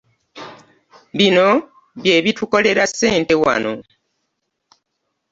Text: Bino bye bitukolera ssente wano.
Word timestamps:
Bino 1.17 1.47
bye 2.01 2.17
bitukolera 2.25 2.83
ssente 2.91 3.33
wano. 3.43 3.73